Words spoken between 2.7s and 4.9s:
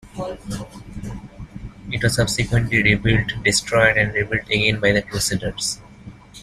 rebuilt, destroyed, and rebuilt again